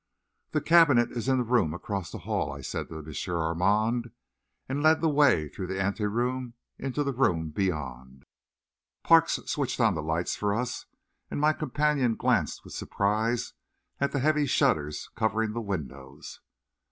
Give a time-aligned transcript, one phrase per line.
[0.49, 3.35] "The cabinet is in the room across the hall," I said to M.
[3.35, 4.09] Armand,
[4.67, 8.25] and led the way through the ante room into the room beyond.
[9.03, 10.87] Parks switched on the lights for us,
[11.29, 13.53] and my companion glanced with surprise
[13.99, 16.39] at the heavy shutters covering the windows.